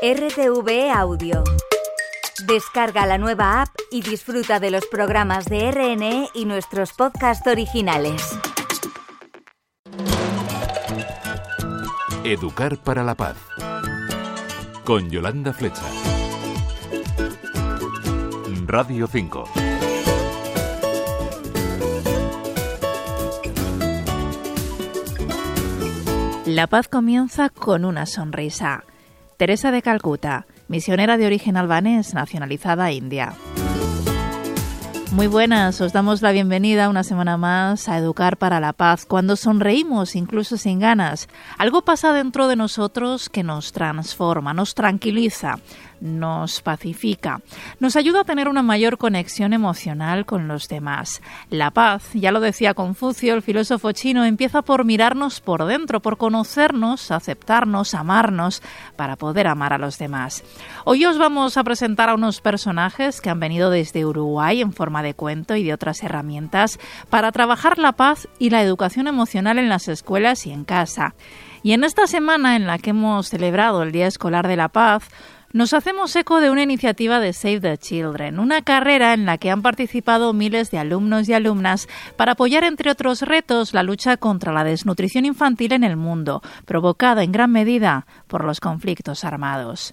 [0.00, 1.42] RTV Audio.
[2.46, 8.38] Descarga la nueva app y disfruta de los programas de RNE y nuestros podcasts originales.
[12.22, 13.36] Educar para la paz.
[14.84, 15.82] Con Yolanda Flecha.
[18.66, 19.44] Radio 5.
[26.46, 28.84] La paz comienza con una sonrisa.
[29.38, 33.36] Teresa de Calcuta, misionera de origen albanés, nacionalizada india.
[35.18, 39.34] Muy buenas, os damos la bienvenida una semana más a Educar para la Paz, cuando
[39.34, 41.28] sonreímos incluso sin ganas.
[41.58, 45.58] Algo pasa dentro de nosotros que nos transforma, nos tranquiliza,
[46.00, 47.40] nos pacifica,
[47.80, 51.20] nos ayuda a tener una mayor conexión emocional con los demás.
[51.50, 56.16] La paz, ya lo decía Confucio, el filósofo chino, empieza por mirarnos por dentro, por
[56.16, 58.62] conocernos, aceptarnos, amarnos,
[58.94, 60.44] para poder amar a los demás.
[60.84, 65.02] Hoy os vamos a presentar a unos personajes que han venido desde Uruguay en forma
[65.02, 66.78] de cuento y de otras herramientas
[67.10, 71.14] para trabajar la paz y la educación emocional en las escuelas y en casa.
[71.62, 75.08] Y en esta semana en la que hemos celebrado el Día Escolar de la Paz,
[75.52, 79.50] nos hacemos eco de una iniciativa de Save the Children, una carrera en la que
[79.50, 84.52] han participado miles de alumnos y alumnas para apoyar, entre otros retos, la lucha contra
[84.52, 89.90] la desnutrición infantil en el mundo, provocada en gran medida por los conflictos armados.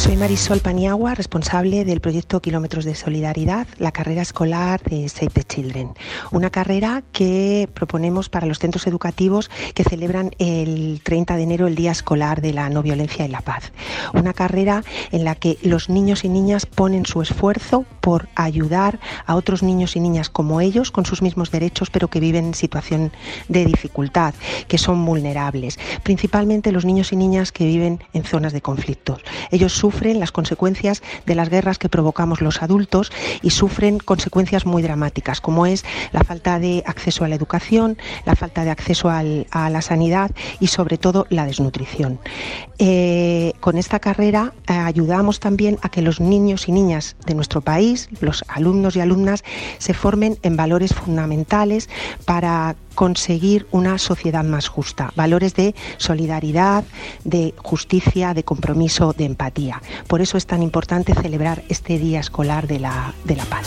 [0.00, 5.44] Soy Marisol Paniagua, responsable del proyecto Kilómetros de Solidaridad, la carrera escolar de Save the
[5.44, 5.90] Children.
[6.30, 11.74] Una carrera que proponemos para los centros educativos que celebran el 30 de enero el
[11.74, 13.72] Día Escolar de la No Violencia y la Paz.
[14.14, 19.34] Una carrera en la que los niños y niñas ponen su esfuerzo por ayudar a
[19.34, 23.12] otros niños y niñas como ellos, con sus mismos derechos, pero que viven en situación
[23.48, 24.32] de dificultad,
[24.66, 25.78] que son vulnerables.
[26.02, 29.20] Principalmente los niños y niñas que viven en zonas de conflictos.
[29.50, 33.10] Ellos sufren las consecuencias de las guerras que provocamos los adultos
[33.42, 38.36] y sufren consecuencias muy dramáticas, como es la falta de acceso a la educación, la
[38.36, 42.20] falta de acceso a la sanidad y sobre todo la desnutrición.
[42.78, 47.60] Eh, con esta carrera eh, ayudamos también a que los niños y niñas de nuestro
[47.60, 49.42] país, los alumnos y alumnas,
[49.78, 51.88] se formen en valores fundamentales
[52.24, 56.84] para conseguir una sociedad más justa, valores de solidaridad,
[57.24, 59.80] de justicia, de compromiso, de empatía.
[60.06, 63.66] Por eso es tan importante celebrar este Día Escolar de la, de la Paz.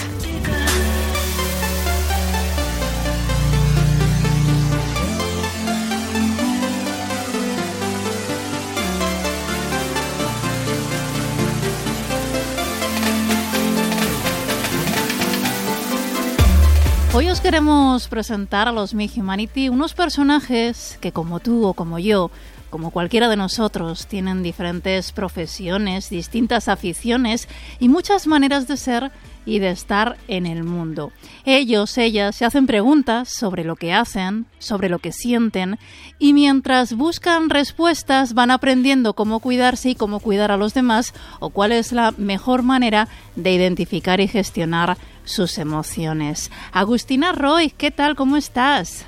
[17.15, 21.99] Hoy os queremos presentar a los Mi Humanity unos personajes que como tú o como
[21.99, 22.31] yo,
[22.73, 27.47] como cualquiera de nosotros, tienen diferentes profesiones, distintas aficiones
[27.79, 29.11] y muchas maneras de ser
[29.45, 31.11] y de estar en el mundo.
[31.45, 35.77] Ellos, ellas, se hacen preguntas sobre lo que hacen, sobre lo que sienten,
[36.17, 41.51] y mientras buscan respuestas van aprendiendo cómo cuidarse y cómo cuidar a los demás, o
[41.51, 46.49] cuál es la mejor manera de identificar y gestionar sus emociones.
[46.71, 48.15] Agustina Roy, ¿qué tal?
[48.15, 49.05] ¿Cómo estás?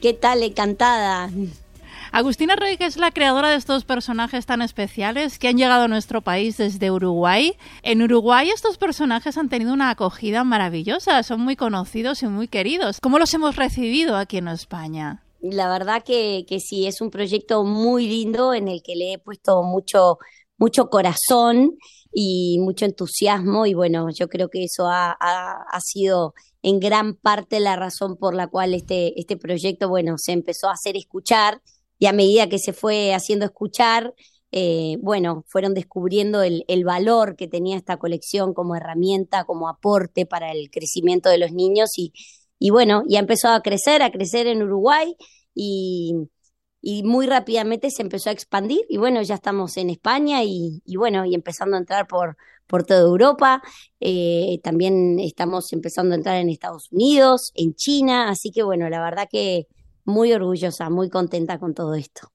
[0.00, 0.44] ¿Qué tal?
[0.44, 1.30] Encantada.
[2.16, 6.22] Agustina que es la creadora de estos personajes tan especiales que han llegado a nuestro
[6.22, 7.58] país desde Uruguay.
[7.82, 13.00] En Uruguay estos personajes han tenido una acogida maravillosa, son muy conocidos y muy queridos.
[13.02, 15.24] ¿Cómo los hemos recibido aquí en España?
[15.42, 19.18] La verdad que, que sí, es un proyecto muy lindo en el que le he
[19.18, 20.16] puesto mucho,
[20.56, 21.76] mucho corazón
[22.10, 26.32] y mucho entusiasmo y bueno, yo creo que eso ha, ha, sido
[26.62, 30.72] en gran parte la razón por la cual este, este proyecto, bueno, se empezó a
[30.72, 31.60] hacer escuchar
[31.98, 34.14] y a medida que se fue haciendo escuchar,
[34.52, 40.52] eh, bueno, fueron descubriendo el, valor que tenía esta colección como herramienta, como aporte para
[40.52, 45.16] el crecimiento de los niños y, bueno, ya empezó a crecer, a crecer en Uruguay
[45.54, 46.14] y,
[46.80, 51.24] y muy rápidamente se empezó a expandir y bueno, ya estamos en España y, bueno,
[51.24, 52.36] y empezando a entrar por,
[52.66, 53.62] por toda Europa,
[54.00, 59.02] eh, también estamos empezando a entrar en Estados Unidos, en China, así que bueno, la
[59.02, 59.66] verdad que
[60.06, 62.30] muy orgullosa, muy contenta con todo esto.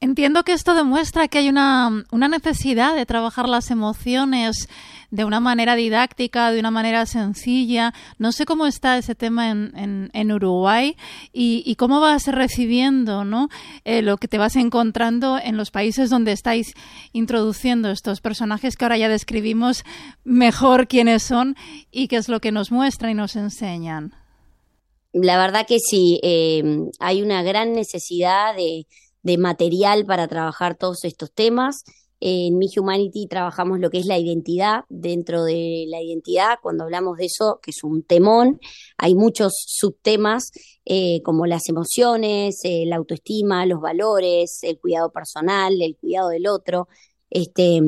[0.00, 4.68] Entiendo que esto demuestra que hay una, una necesidad de trabajar las emociones
[5.10, 7.92] de una manera didáctica, de una manera sencilla.
[8.16, 10.96] No sé cómo está ese tema en, en, Uruguay
[11.32, 13.48] y, cómo vas recibiendo ¿no?
[13.84, 16.74] Eh, lo que te vas encontrando en los países donde estáis
[17.12, 19.82] introduciendo estos personajes que ahora ya describimos
[20.22, 21.56] mejor quiénes son
[21.90, 24.17] y qué es lo que nos muestran y nos enseñan.
[25.12, 26.62] La verdad que sí, eh,
[27.00, 31.84] hay una gran necesidad de material para trabajar todos estos temas.
[32.20, 34.84] En Mi Humanity trabajamos lo que es la identidad.
[34.88, 38.60] Dentro de la identidad, cuando hablamos de eso, que es un temón,
[38.96, 40.50] hay muchos subtemas
[40.84, 46.48] eh, como las emociones, eh, la autoestima, los valores, el cuidado personal, el cuidado del
[46.48, 46.88] otro.
[47.30, 47.80] Este,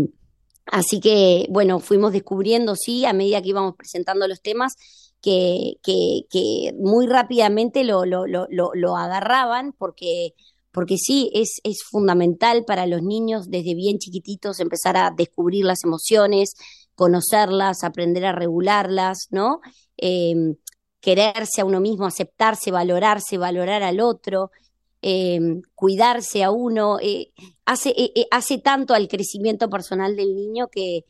[0.66, 4.74] así que, bueno, fuimos descubriendo, sí, a medida que íbamos presentando los temas,
[5.20, 10.34] que, muy rápidamente lo agarraban porque
[10.72, 15.84] porque sí, es, es fundamental para los niños desde bien chiquititos empezar a descubrir las
[15.84, 16.54] emociones,
[16.94, 19.60] conocerlas, aprender a regularlas, ¿no?
[19.96, 20.56] Em,
[21.00, 24.50] quererse a uno mismo, aceptarse, valorarse, valorar al otro,
[25.02, 27.32] em, cuidarse a uno, eh,
[27.64, 31.04] hace, eh, eh, hace tanto al crecimiento personal del niño que,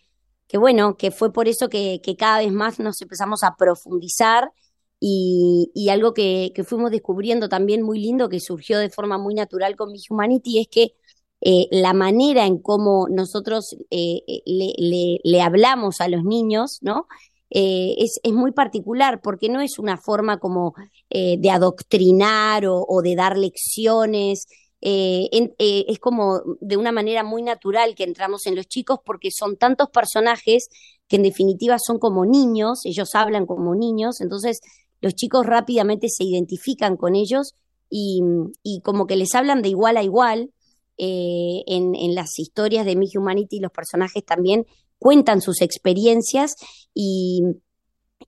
[0.51, 4.51] que bueno, que fue por eso que, cada vez más nos empezamos a profundizar
[4.99, 9.93] y, algo que, fuimos descubriendo también muy lindo, que surgió de forma muy natural con
[9.93, 10.95] Miss Humanity, es que
[11.41, 17.07] eh, la manera en cómo nosotros eh, eh, le, hablamos a los niños, ¿no?
[17.49, 20.75] es, es, muy particular porque no es una forma como
[21.11, 24.47] de adoctrinar o, de dar lecciones.
[24.81, 29.91] Es como de una manera muy natural que entramos en los chicos porque son tantos
[29.91, 30.69] personajes
[31.07, 34.61] que en definitiva son como niños, ellos hablan como niños, entonces
[35.01, 37.55] los chicos rápidamente se identifican con ellos
[37.91, 38.23] y,
[38.85, 40.53] como que les hablan de igual a igual.
[41.03, 44.67] Eh, en, las historias de Mi Humanity los personajes también
[44.99, 46.55] cuentan sus experiencias
[46.95, 47.43] y,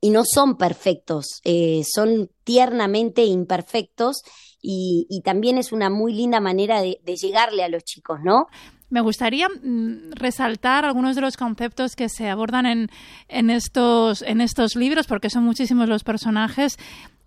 [0.02, 4.22] no son perfectos, eh, son tiernamente imperfectos
[4.62, 8.46] y, también es una muy linda manera de, de llegarle a los chicos, ¿no?
[8.92, 12.90] Me gustaría mm, resaltar algunos de los conceptos que se abordan en,
[13.28, 16.78] en, estos, en estos libros, porque son muchísimos los personajes.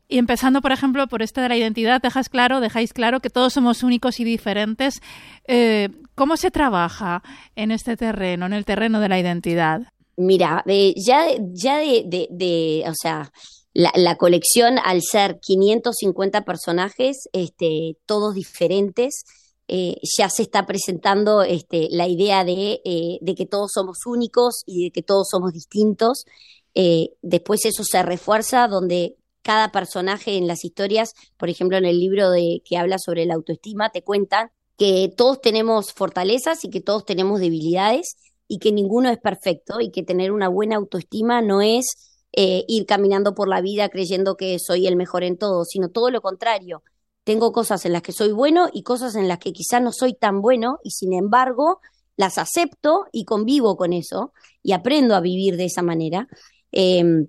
[0.08, 3.54] Y empezando, por ejemplo, por este de la identidad, dejas claro, dejáis claro que todos
[3.54, 5.02] somos únicos y diferentes.
[5.48, 7.24] Eh, ¿Cómo se trabaja
[7.56, 9.82] en este terreno, en el terreno de la identidad?
[10.18, 10.64] Mira,
[10.96, 13.32] ya, ya de, de, o sea,
[13.76, 19.26] la, la, colección, al ser 550 personajes, este, todos diferentes,
[19.68, 24.64] eh, ya se está presentando este, la idea de, eh, de, que todos somos únicos
[24.66, 26.26] y de que todos somos distintos.
[26.74, 32.00] Eh, después eso se refuerza donde cada personaje en las historias, por ejemplo en el
[32.00, 36.80] libro de, que habla sobre la autoestima, te cuentan que todos tenemos fortalezas y que
[36.80, 38.16] todos tenemos debilidades
[38.48, 43.34] y que ninguno es perfecto y que tener una buena autoestima no es ir caminando
[43.36, 46.84] por la vida creyendo que soy el mejor en todo, sino todo lo contrario
[47.26, 50.14] tengo cosas en las que soy bueno y cosas en las que quizás no soy
[50.14, 51.82] tan bueno y sin embargo
[52.16, 54.32] las acepto y convivo con eso
[54.64, 56.28] y aprendo a vivir de esa manera.
[56.72, 57.28] Em,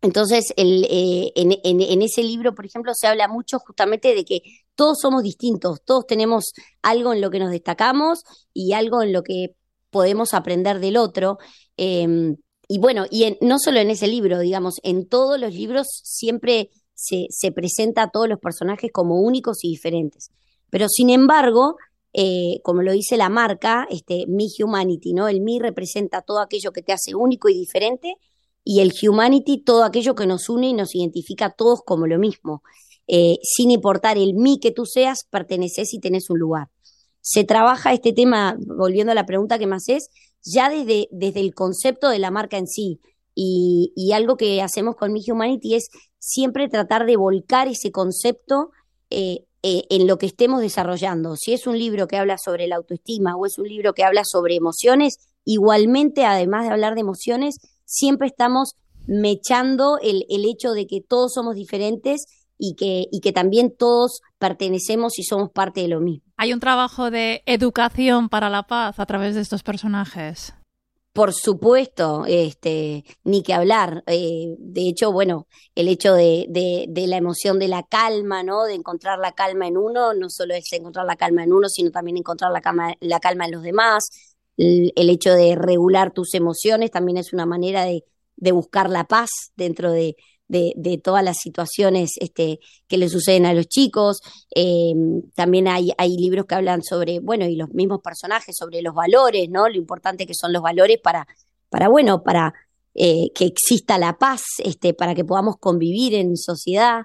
[0.00, 4.40] entonces, eh, en, en, ese libro, por ejemplo, se habla mucho justamente de que
[4.74, 9.22] todos somos distintos, todos tenemos algo en lo que nos destacamos y algo en lo
[9.22, 9.54] que
[9.90, 11.38] podemos aprender del otro.
[11.76, 12.36] Em,
[12.72, 17.52] y bueno, y no solo en ese libro, digamos, en todos los libros siempre se,
[17.52, 20.30] presenta a todos los personajes como únicos y diferentes.
[20.70, 21.76] Pero sin embargo,
[22.14, 25.28] eh, como lo dice la marca, este, mi humanity, ¿no?
[25.28, 28.14] El mi representa todo aquello que te hace único y diferente
[28.64, 32.18] y el humanity todo aquello que nos une y nos identifica a todos como lo
[32.18, 32.62] mismo.
[33.06, 36.68] Eh, sin importar el mi que tú seas, perteneces y tenés un lugar.
[37.20, 40.08] Se trabaja este tema, volviendo a la pregunta que más es,
[40.44, 43.00] ya desde, desde el concepto de la marca en sí.
[43.34, 48.70] Y, algo que hacemos con Mi Humanity es siempre tratar de volcar ese concepto
[49.08, 51.36] eh, eh, en lo que estemos desarrollando.
[51.36, 54.22] Si es un libro que habla sobre la autoestima o es un libro que habla
[54.24, 57.56] sobre emociones, igualmente, además de hablar de emociones,
[57.86, 58.74] siempre estamos
[59.06, 62.26] mechando el, el hecho de que todos somos diferentes
[62.58, 66.31] y que, y que también todos pertenecemos y somos parte de lo mismo.
[66.42, 70.52] Hay un trabajo de educación para la paz a través de estos personajes.
[71.12, 74.02] Por supuesto, este, ni que hablar.
[74.08, 75.46] Eh, de hecho, bueno,
[75.76, 76.48] el hecho de,
[77.06, 78.64] la emoción de la calma, ¿no?
[78.64, 81.92] De encontrar la calma en uno, no solo es encontrar la calma en uno, sino
[81.92, 84.02] también encontrar la calma, la calma en los demás.
[84.56, 89.04] El, el hecho de regular tus emociones también es una manera de, de buscar la
[89.04, 90.16] paz dentro de,
[90.52, 94.20] de, todas las situaciones este, que le suceden a los chicos.
[94.54, 94.92] Eh,
[95.34, 99.48] también hay, hay libros que hablan sobre, bueno, y los mismos personajes, sobre los valores,
[99.48, 99.68] ¿no?
[99.68, 101.26] Lo importante que son los valores para,
[101.70, 102.52] para bueno, para
[102.94, 107.02] eh, que exista la paz, este, para que podamos convivir en sociedad.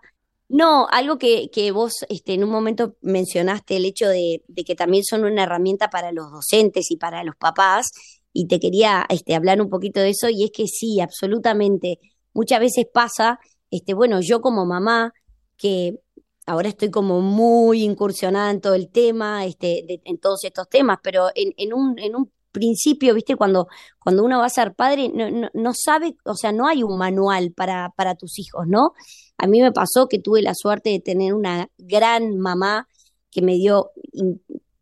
[0.50, 4.76] No, algo que, que vos este, en un momento mencionaste, el hecho de, de, que
[4.76, 7.92] también son una herramienta para los docentes y para los papás,
[8.34, 12.00] y te quería este, hablar un poquito de eso, y es que sí, absolutamente
[12.38, 13.40] muchas veces pasa,
[13.72, 15.12] este, bueno, yo como mamá,
[15.58, 16.00] que
[16.46, 21.30] ahora estoy como muy incursionada en todo el tema, este, en todos estos temas, pero
[21.34, 23.68] en, en, un, en un principio, viste, cuando,
[24.00, 27.54] cuando uno va a ser padre, no, no, sabe, o sea, no hay un manual
[27.54, 28.94] para, para tus hijos, ¿no?
[29.40, 32.88] A mí me pasó que tuve la suerte de tener una gran mamá
[33.32, 33.90] que me dio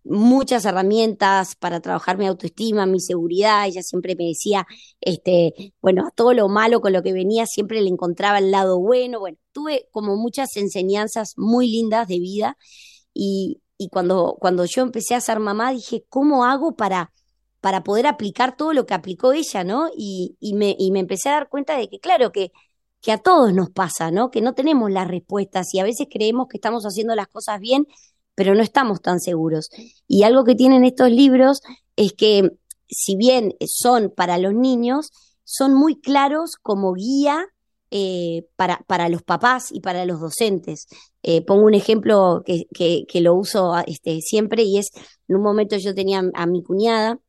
[0.05, 3.65] muchas herramientas para trabajar mi autoestima, mi seguridad.
[3.65, 4.65] Ella siempre me decía,
[5.01, 8.79] este, bueno, a todo lo malo con lo que venía siempre le encontraba el lado
[8.79, 9.19] bueno.
[9.19, 12.57] Bueno, tuve como muchas enseñanzas muy lindas de vida
[13.13, 17.11] y, cuando, cuando yo empecé a ser mamá dije, ¿cómo hago para,
[17.61, 19.89] para poder aplicar todo lo que aplicó ella, ¿no?
[19.97, 22.51] Y, y, me, y me empecé a dar cuenta de que, claro, que,
[23.01, 24.31] que a todos nos pasa, ¿no?
[24.31, 27.87] Que no tenemos las respuestas y a veces creemos que estamos haciendo las cosas bien
[28.35, 29.69] pero no estamos tan seguros.
[30.07, 31.61] Y algo que tienen estos libros
[31.95, 32.51] es que,
[32.87, 35.11] si bien son para los niños,
[35.43, 37.47] son muy claros como guía
[37.91, 40.87] eh, para, para, los papás y para los docentes.
[41.23, 44.89] Eh, pongo un ejemplo que, que, lo uso este, siempre y es,
[45.27, 47.19] en un momento yo tenía a mi cuñada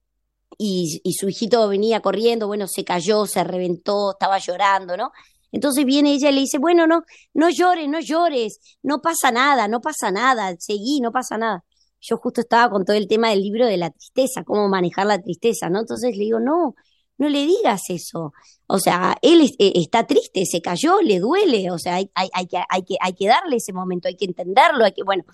[0.58, 5.12] y, y su hijito venía corriendo, bueno, se cayó, se reventó, estaba llorando, ¿no?
[5.52, 7.02] Entonces viene ella y le dice, bueno, no,
[7.34, 11.64] no llores, no llores, no pasa nada, no pasa nada, seguí, no pasa nada.
[12.00, 15.20] Yo justo estaba con todo el tema del libro de la tristeza, cómo manejar la
[15.20, 15.80] tristeza, ¿no?
[15.80, 16.74] Entonces le digo, no,
[17.18, 18.32] no le digas eso.
[18.66, 22.58] O sea, él eh, está triste, se cayó, le duele, o sea, hay, hay, que,
[22.68, 25.24] hay, que, hay que darle ese momento, hay que entenderlo, hay que, bueno,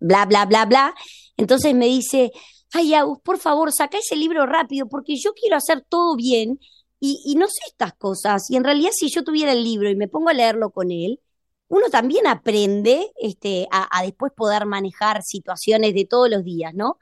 [0.00, 0.94] bla, bla, bla, bla.
[1.36, 2.32] Entonces me dice,
[2.72, 6.58] ay, Agus, por favor, saca ese libro rápido, porque yo quiero hacer todo bien
[7.00, 8.50] y, no sé estas cosas.
[8.50, 11.20] Y en realidad, si yo tuviera el libro y me pongo a leerlo con él,
[11.68, 16.98] uno también aprende este, a, después poder manejar situaciones de todos los días, ¿no?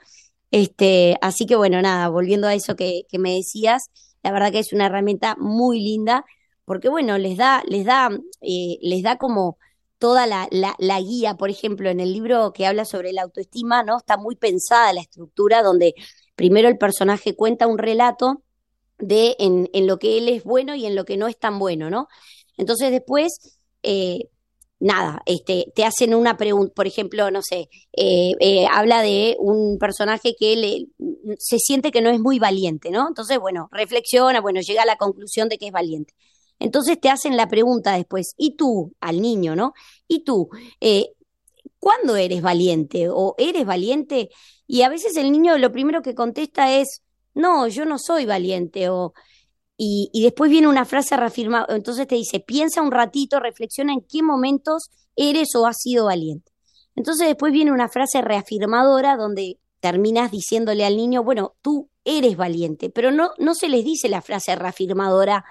[0.50, 3.90] Este, así que bueno, nada, volviendo a eso que, que me decías,
[4.22, 6.24] la verdad que es una herramienta muy linda,
[6.64, 8.10] porque bueno, les da, les da,
[8.42, 9.58] eh, les da como
[9.98, 13.82] toda la, la, la, guía, por ejemplo, en el libro que habla sobre la autoestima,
[13.82, 13.98] ¿no?
[13.98, 15.94] Está muy pensada la estructura donde
[16.36, 18.42] primero el personaje cuenta un relato
[18.98, 21.58] de en, en, lo que él es bueno y en lo que no es tan
[21.58, 22.08] bueno, ¿no?
[22.56, 24.28] Entonces después, eh,
[24.80, 29.78] nada, este, te hacen una pregunta, por ejemplo, no sé, eh, eh, habla de un
[29.78, 30.92] personaje que él
[31.38, 33.08] se siente que no es muy valiente, ¿no?
[33.08, 36.14] Entonces, bueno, reflexiona, bueno, llega a la conclusión de que es valiente.
[36.60, 39.74] Entonces te hacen la pregunta después, ¿y tú, al niño, ¿no?
[40.08, 40.50] ¿Y tú,
[41.78, 43.08] cuándo eres valiente?
[43.08, 44.30] ¿O eres valiente?
[44.66, 47.02] Y a veces el niño lo primero que contesta es,
[47.38, 49.14] no, yo no soy valiente o...
[49.80, 54.00] Y, y después viene una frase reafirmada, entonces te dice, piensa un ratito, reflexiona en
[54.00, 56.50] qué momentos eres o has sido valiente.
[56.96, 62.90] Entonces después viene una frase reafirmadora donde terminas diciéndole al niño, bueno, tú eres valiente,
[62.90, 65.44] pero no, no se les dice la frase reafirmadora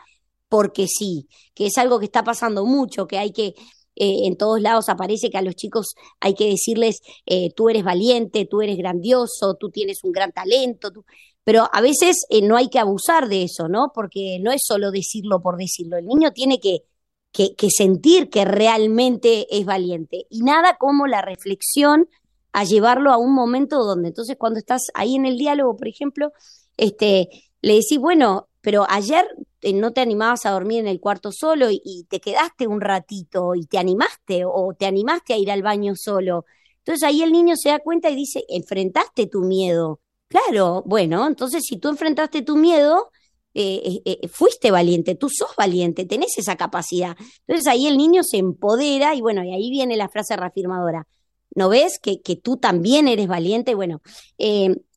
[0.49, 3.53] porque sí, que es algo que está pasando mucho, que hay que,
[3.95, 7.83] eh, en todos lados aparece que a los chicos hay que decirles, eh, tú eres
[7.83, 11.05] valiente, tú eres grandioso, tú tienes un gran talento, tú...
[11.47, 13.93] Pero a veces eh, no hay que abusar de eso, ¿no?
[13.95, 15.95] Porque no es solo decirlo por decirlo.
[15.95, 16.83] El niño tiene que,
[17.31, 20.25] que, sentir que realmente es valiente.
[20.29, 22.09] Y nada como la reflexión
[22.51, 26.33] a llevarlo a un momento donde entonces cuando estás ahí en el diálogo, por ejemplo,
[26.75, 27.29] este,
[27.61, 29.25] le decís, bueno, pero ayer
[29.61, 32.81] eh, no te animabas a dormir en el cuarto solo y, y, te quedaste un
[32.81, 36.43] ratito y te animaste o te animaste a ir al baño solo.
[36.79, 41.63] Entonces ahí el niño se da cuenta y dice, enfrentaste tu miedo, Claro, bueno, entonces
[41.65, 43.11] si tú enfrentaste tu miedo,
[43.53, 47.15] eh, eh, eh, fuiste valiente, tú sos valiente, tenés esa capacidad.
[47.47, 51.07] Entonces ahí el niño se empodera y bueno, y ahí viene la frase reafirmadora.
[51.55, 53.73] ¿No ves que, que tú también eres valiente?
[53.73, 54.01] Bueno,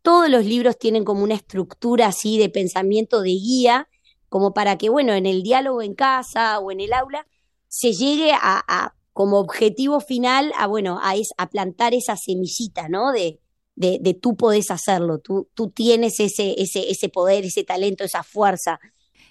[0.03, 3.89] todos los libros tienen como una estructura así de pensamiento de guía,
[4.29, 7.27] como para que, bueno, en el diálogo en casa o en el aula
[7.69, 12.89] se llegue a, a como objetivo final a, bueno, a, es, a plantar esa semillita,
[12.89, 13.13] ¿no?
[13.13, 13.39] De,
[13.81, 18.79] de, tú podés hacerlo, tú, tú tienes ese, ese, ese poder, ese talento, esa fuerza.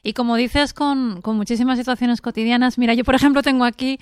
[0.01, 3.99] Y como dices, con, con muchísimas situaciones cotidianas, mira, yo por ejemplo tengo aquí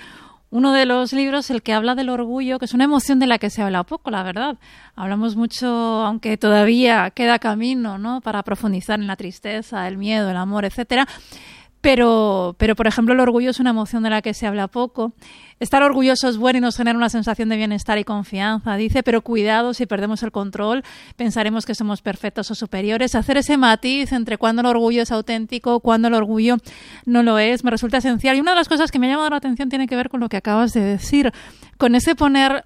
[0.50, 3.38] uno de los libros, el que habla del orgullo, que es una emoción de la
[3.38, 4.58] que se habla poco, la verdad.
[4.96, 8.22] Hablamos mucho, aunque todavía queda camino, ¿no?
[8.22, 11.06] Para profundizar en la tristeza, el miedo, el amor, etcétera.
[11.88, 15.14] Pero, pero, por ejemplo, el orgullo es una emoción de la que se habla poco.
[15.62, 19.22] Estar orgulloso es bueno y nos genera una sensación de bienestar y confianza, dice, pero
[19.22, 20.84] cuidado si perdemos el control,
[21.16, 23.16] pensaremos que somos perfectos o superiores.
[23.16, 26.58] Hacer ese matiz entre cuando el orgullo es auténtico, cuando el orgullo
[27.06, 28.36] no lo es, me resulta esencial.
[28.36, 30.20] Y una de las cosas que me ha llamado la atención tiene que ver con
[30.20, 31.32] lo que acabas de decir,
[31.78, 32.66] con ese poner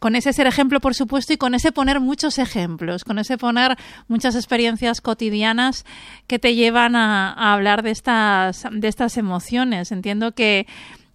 [0.00, 3.76] con ese ser ejemplo, por supuesto, y con ese poner muchos ejemplos, con ese poner
[4.08, 5.84] muchas experiencias cotidianas
[6.26, 9.92] que te llevan a, hablar de estas, de estas emociones.
[9.92, 10.66] Entiendo que,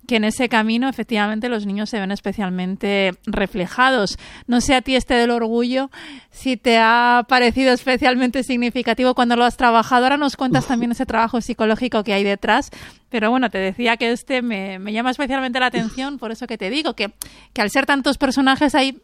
[0.07, 4.17] que en ese camino efectivamente los niños se ven especialmente reflejados.
[4.47, 5.89] No sé a ti este del orgullo
[6.31, 10.05] si te ha parecido especialmente significativo cuando lo has trabajado.
[10.05, 12.71] Ahora nos cuentas también ese trabajo psicológico que hay detrás.
[13.09, 16.69] Pero bueno, te decía que este me, llama especialmente la atención, por eso que te
[16.69, 17.13] digo que,
[17.53, 19.01] que al ser tantos personajes ahí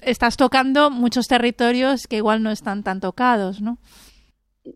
[0.00, 3.78] estás tocando muchos territorios que igual no están tan tocados, ¿no?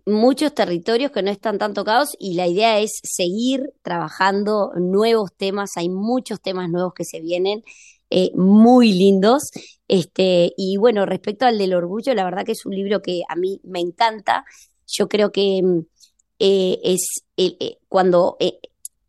[0.07, 5.71] Muchos territorios que no están tan tocados y la idea es seguir trabajando nuevos temas,
[5.77, 7.63] hay muchos temas nuevos que se vienen.
[8.11, 9.51] Eh, muy lindos.
[9.87, 13.37] Este, y bueno, respecto al del orgullo, la verdad que es un libro que a
[13.37, 14.45] mí me encanta.
[14.87, 15.81] Yo creo que mm,
[16.39, 18.37] eh, es eh, cuando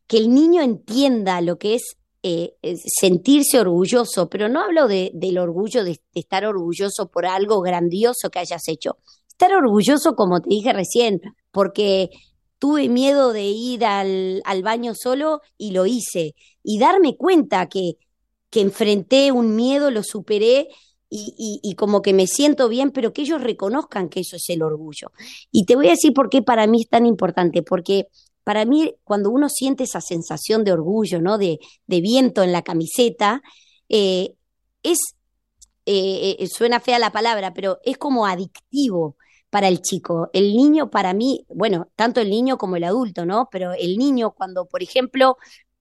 [0.07, 1.95] que el niño entienda lo que es
[2.99, 8.39] sentirse orgulloso, pero no hablo de, del orgullo de, estar orgulloso por algo grandioso que
[8.39, 8.97] hayas hecho,
[9.39, 12.09] estar orgulloso, como te dije recién, porque
[12.59, 16.35] tuve miedo de ir al, al baño solo y lo hice.
[16.61, 17.93] Y darme cuenta que,
[18.49, 20.67] que enfrenté un miedo, lo superé
[21.09, 24.61] y, y, como que me siento bien, pero que ellos reconozcan que eso es el
[24.61, 25.11] orgullo.
[25.51, 28.07] Y te voy a decir por qué para mí es tan importante, porque
[28.43, 31.37] para mí cuando uno siente esa sensación de orgullo, ¿no?
[31.37, 33.41] De, de viento en la camiseta,
[33.87, 34.35] eh,
[34.83, 34.99] es,
[35.87, 39.15] eh, eh, suena fea la palabra, pero es como adictivo
[39.49, 40.29] para el chico.
[40.33, 43.49] El niño para mí, bueno, tanto el niño como el adulto, ¿no?
[43.51, 45.37] Pero el niño cuando, por ejemplo,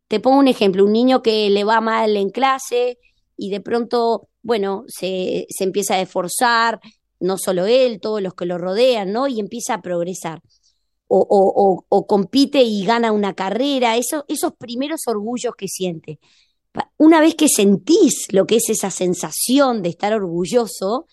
[0.09, 2.99] te pongo un ejemplo, un niño que le va mal en clase
[3.37, 6.81] y de pronto, bueno, se, se empieza a esforzar,
[7.21, 9.29] no solo él, todos los que lo rodean, ¿no?
[9.29, 10.41] Y empieza a progresar.
[11.11, 16.21] O, compite y gana una carrera, eso, esos primeros orgullos que siente.
[16.99, 21.07] Una vez que sentís lo que es esa sensación de estar orgulloso,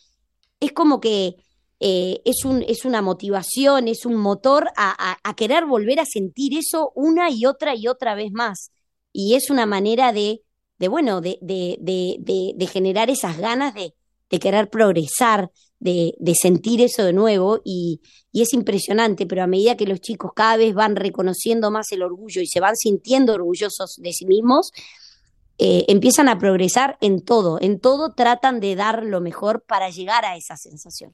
[0.59, 1.37] es como que
[1.79, 6.57] eh, es, un, es una motivación, es un motor a, a, querer volver a sentir
[6.57, 8.71] eso una y otra y otra vez más.
[9.11, 10.41] Y es una manera de,
[10.77, 13.93] de bueno, de, de, de, generar esas ganas de,
[14.39, 18.01] querer progresar, de, de, sentir eso de nuevo y,
[18.31, 22.03] y, es impresionante, pero a medida que los chicos cada vez van reconociendo más el
[22.03, 24.71] orgullo y se van sintiendo orgullosos de sí mismos,
[25.57, 30.25] eh, empiezan a progresar en todo, en todo tratan de dar lo mejor para llegar
[30.25, 31.13] a esa sensación.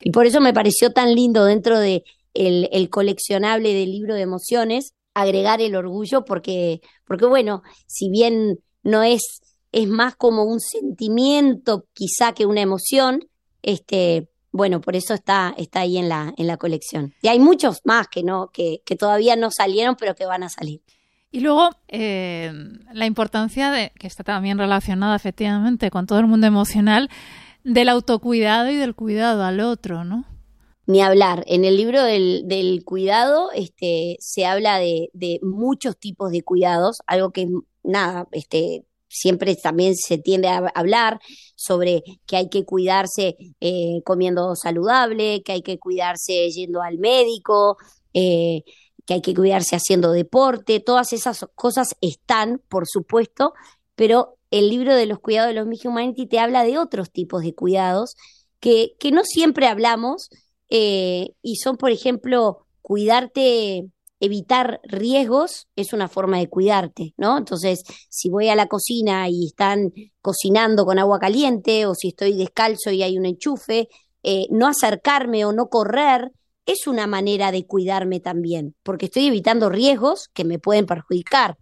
[0.00, 4.94] Y por eso me pareció tan lindo dentro de el, coleccionable del libro de emociones
[5.14, 11.84] agregar el orgullo porque, porque bueno, si bien no es, es más como un sentimiento
[11.92, 13.28] quizá que una emoción,
[13.62, 17.12] este, bueno, por eso está, está ahí en la, en la colección.
[17.20, 20.48] Y hay muchos más que no, que, que todavía no salieron, pero que van a
[20.48, 20.80] salir.
[21.32, 22.52] Y luego eh,
[22.92, 27.08] la importancia de, que está también relacionada efectivamente con todo el mundo emocional,
[27.64, 30.26] del autocuidado y del cuidado al otro, ¿no?
[30.86, 31.42] Ni hablar.
[31.46, 37.30] En el libro del, cuidado este, se habla de, de, muchos tipos de cuidados, algo
[37.30, 37.48] que
[37.82, 41.20] nada, este, siempre también se tiende a hablar
[41.54, 47.76] sobre que hay que cuidarse eh, comiendo saludable, que hay que cuidarse yendo al médico,
[48.14, 48.62] eh,
[49.06, 53.54] que hay que cuidarse haciendo deporte, todas esas cosas están, por supuesto,
[53.94, 57.42] pero el libro de los cuidados de los Mickey Humanity te habla de otros tipos
[57.42, 58.16] de cuidados
[58.60, 60.28] que, que no siempre hablamos
[60.68, 63.88] eh, y son, por ejemplo, cuidarte,
[64.20, 67.36] evitar riesgos es una forma de cuidarte, ¿no?
[67.36, 72.36] Entonces, si voy a la cocina y están cocinando con agua caliente o si estoy
[72.36, 73.88] descalzo y hay un enchufe,
[74.22, 76.30] eh, no acercarme o no correr
[76.66, 81.56] es una manera de cuidarme también, porque estoy evitando riesgos que me pueden perjudicar.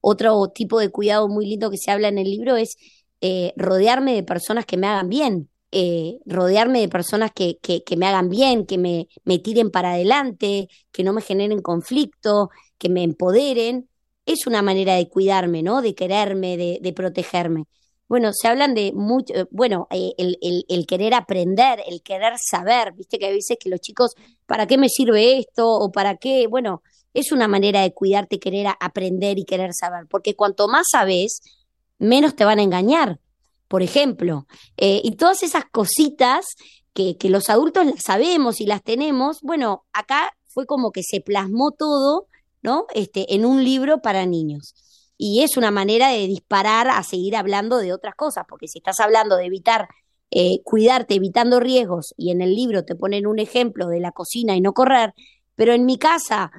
[0.00, 2.76] Otro tipo de cuidado muy lindo que se habla en el libro es
[3.20, 8.06] eh, rodearme de personas que me hagan bien, eh, rodearme de personas que, que, me
[8.06, 9.08] hagan bien, que me,
[9.40, 13.88] tiren para adelante, que no me generen conflicto, que me empoderen.
[14.26, 15.82] Es una manera de cuidarme, ¿no?
[15.82, 17.64] De quererme, de protegerme.
[18.06, 22.92] Bueno, se hablan de mucho, bueno, eh, el, el, el, querer aprender, el querer saber,
[22.92, 24.12] viste que a veces que los chicos,
[24.46, 25.70] ¿para qué me sirve esto?
[25.70, 26.46] o para qué?
[26.46, 26.82] Bueno,
[27.14, 31.40] es una manera de cuidarte, querer aprender y querer saber, porque cuanto más sabes,
[31.98, 33.20] menos te van a engañar,
[33.68, 34.46] por ejemplo.
[34.76, 36.44] Eh, y todas esas cositas
[36.92, 41.20] que, que los adultos las sabemos y las tenemos, bueno, acá fue como que se
[41.22, 42.26] plasmó todo,
[42.62, 42.86] ¿no?
[42.94, 44.74] Este, en un libro para niños
[45.26, 49.00] y es una manera de disparar a seguir hablando de otras cosas, porque si estás
[49.00, 49.88] hablando de evitar,
[50.30, 54.54] eh, cuidarte evitando riesgos y en el libro te ponen un ejemplo de la cocina
[54.54, 55.14] y no correr,
[55.54, 56.50] pero en mi casa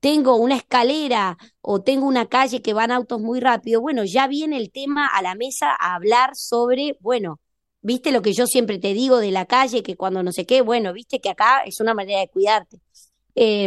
[0.00, 4.58] tengo una escalera o tengo una calle que van autos muy rápido, bueno, ya viene
[4.58, 7.40] el tema a la mesa a hablar sobre, bueno,
[7.80, 10.60] viste lo que yo siempre te digo de la calle, que cuando no sé qué,
[10.60, 12.80] bueno, viste que acá es una manera de cuidarte.
[13.34, 13.66] Eh,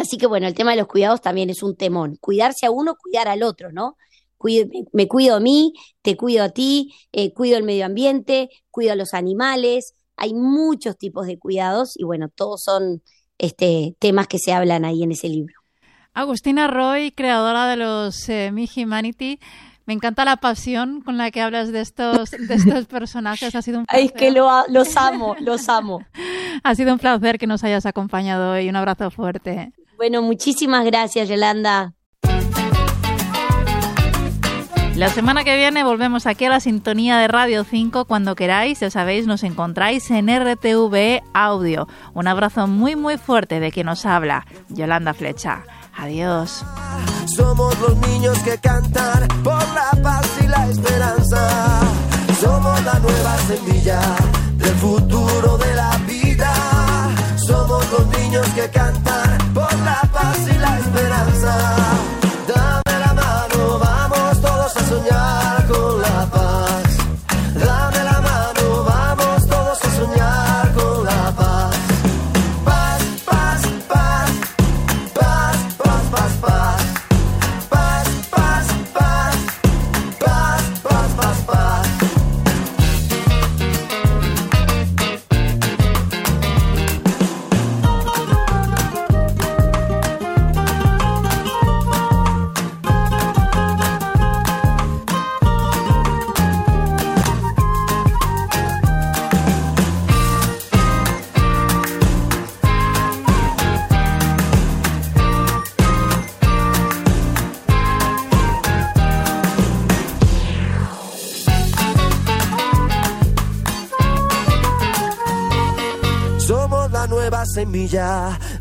[0.00, 2.16] Así que bueno, el tema de los cuidados también es un temón.
[2.20, 3.96] Cuidarse a uno, cuidar al otro, ¿no?
[4.94, 8.96] me cuido a mí, te cuido a ti, eh, cuido el medio ambiente, cuido a
[8.96, 9.94] los animales.
[10.16, 13.02] Hay muchos tipos de cuidados y bueno, todos son
[13.36, 15.52] este, temas que se hablan ahí en ese libro.
[16.14, 19.38] Agustina Roy, creadora de los eh, Mi Humanity.
[19.84, 23.54] Me encanta la pasión con la que hablas de estos, de estos personajes.
[23.54, 24.06] Ha sido un placer.
[24.06, 26.00] Es que los amo, los amo.
[26.62, 28.70] ha sido un placer que nos hayas acompañado hoy.
[28.70, 29.74] Un abrazo fuerte.
[30.00, 31.92] Bueno, muchísimas gracias, Yolanda.
[34.94, 38.88] La semana que viene volvemos aquí a la sintonía de Radio 5 cuando queráis, ya
[38.88, 41.86] sabéis, nos encontráis en RTV Audio.
[42.14, 45.64] Un abrazo muy muy fuerte de quien nos habla, Yolanda Flecha.
[45.94, 46.64] Adiós.
[47.26, 51.80] Somos los niños que cantan por la paz y la esperanza.
[52.40, 54.00] Somos la nueva semilla
[54.56, 56.54] del futuro de la vida.
[57.36, 62.19] Somos los niños que cantan por la paz y la esperanza.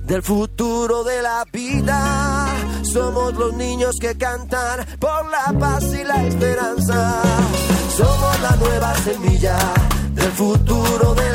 [0.10, 2.48] Del futuro de la vida.
[2.82, 7.22] Somos los niños que cantan por la paz y la esperanza.
[7.96, 9.58] Somos la nueva semilla
[10.16, 11.29] del futuro de